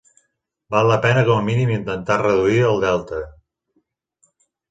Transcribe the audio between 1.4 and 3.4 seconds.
a mínim intentar reduir el delta.